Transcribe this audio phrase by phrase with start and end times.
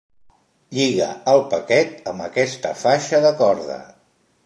[0.77, 3.79] Lliga el paquet amb aquesta faixa de corda.